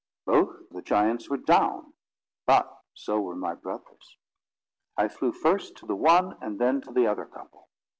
[0.25, 1.93] Both the giants were down,
[2.47, 4.17] but so were my brothers.
[4.97, 7.69] I flew first to the one and then to the other couple.